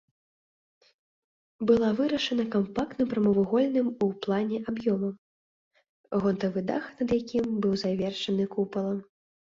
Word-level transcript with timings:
Была 1.71 1.89
вырашана 1.99 2.45
кампактным 2.55 3.07
прамавугольным 3.11 3.87
у 4.05 4.09
плане 4.27 4.57
аб'ёмам, 4.73 5.15
гонтавы 6.25 6.65
дах 6.71 6.83
над 7.03 7.07
якім 7.19 7.45
быў 7.67 7.73
завершаны 7.85 8.43
купалам. 8.57 8.99